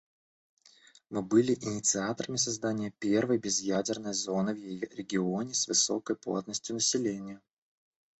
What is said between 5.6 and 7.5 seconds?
высокой плотностью населения.